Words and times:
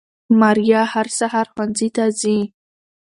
ماريه 0.39 0.81
هر 0.93 1.07
سهار 1.19 1.47
ښوونځي 1.53 1.89
ته 1.95 2.03
ځي 2.19 2.37